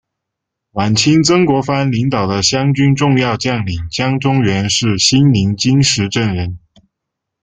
[0.71, 6.57] 晚清曾国藩领导的湘军重要将领江忠源是新宁金石镇人。